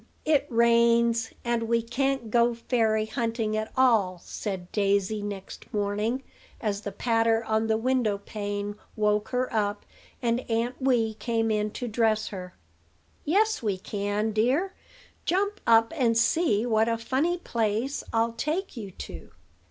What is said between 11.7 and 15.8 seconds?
to dress her. "Yes, we can, dear; jump